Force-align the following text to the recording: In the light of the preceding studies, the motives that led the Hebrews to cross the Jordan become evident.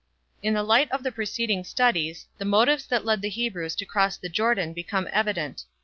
In 0.41 0.55
the 0.55 0.63
light 0.63 0.89
of 0.91 1.03
the 1.03 1.11
preceding 1.11 1.63
studies, 1.63 2.25
the 2.39 2.43
motives 2.43 2.87
that 2.87 3.05
led 3.05 3.21
the 3.21 3.29
Hebrews 3.29 3.75
to 3.75 3.85
cross 3.85 4.17
the 4.17 4.29
Jordan 4.29 4.73
become 4.73 5.07
evident. 5.11 5.65